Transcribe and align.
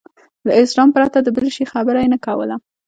له 0.47 0.51
اسلام 0.63 0.89
پرته 0.97 1.17
د 1.21 1.27
بل 1.35 1.45
شي 1.55 1.65
خبره 1.73 1.99
یې 2.03 2.09
نه 2.13 2.17
کوله. 2.25 2.55